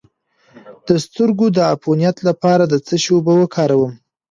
د 0.87 0.89
سترګو 1.05 1.45
د 1.57 1.57
عفونت 1.71 2.17
لپاره 2.27 2.63
د 2.67 2.73
څه 2.85 2.95
شي 3.03 3.11
اوبه 3.15 3.33
وکاروم؟ 3.37 3.93